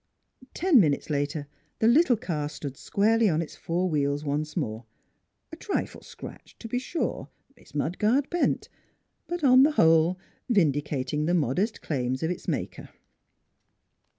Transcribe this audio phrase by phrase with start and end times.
[0.55, 1.45] Ten minutes later
[1.77, 4.85] the little car stood squarely on its four wheels once more,
[5.51, 8.67] a trifle scratched, to be sure, its mud guard bent;
[9.27, 10.17] but, on the whole,
[10.49, 12.89] vindicating the modest claims of its maker.